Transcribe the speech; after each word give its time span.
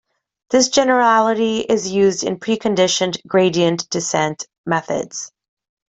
This 0.49 0.69
generality 0.69 1.59
is 1.59 1.91
used 1.91 2.23
in 2.23 2.39
preconditioned 2.39 3.17
gradient 3.27 3.87
descent 3.91 4.47
methods. 4.65 5.31